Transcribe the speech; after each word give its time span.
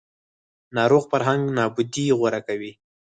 ناروغ 0.75 1.03
فرهنګ 1.11 1.43
نابودي 1.57 2.05
غوره 2.19 2.41
کوي 2.47 2.71